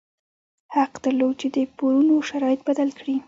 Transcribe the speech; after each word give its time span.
حق 0.75 0.93
درلود 1.03 1.35
چې 1.41 1.47
د 1.55 1.57
پورونو 1.77 2.15
شرایط 2.29 2.61
بدل 2.69 2.89
کړي. 2.99 3.17